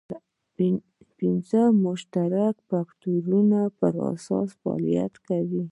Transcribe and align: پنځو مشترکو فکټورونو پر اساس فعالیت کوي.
پنځو 1.17 1.61
مشترکو 1.85 2.59
فکټورونو 2.69 3.61
پر 3.79 3.93
اساس 4.11 4.49
فعالیت 4.61 5.13
کوي. 5.27 5.63